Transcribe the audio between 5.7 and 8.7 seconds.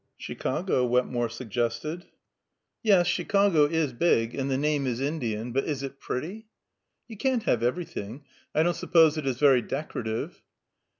it pretty?" "You can't have everything. I